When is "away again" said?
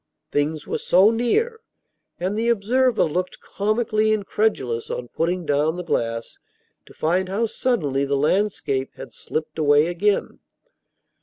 9.59-10.39